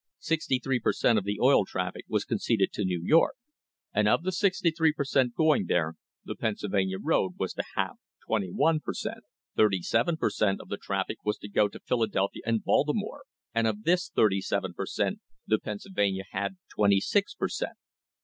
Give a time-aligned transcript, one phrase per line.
[0.17, 3.35] Sixty three per cent, of the oil traffic was conceded to New York,
[3.93, 5.93] and of the sixty three per cent, going there
[6.25, 9.19] the Pennsylvania road was to have twenty one per cent.
[9.55, 13.67] Thirty seven per cent, of the traffic was to go to Philadelphia and Baltimore, and
[13.67, 17.77] of this thirty seven per cent, the Pennsylvania had twenty six per cent.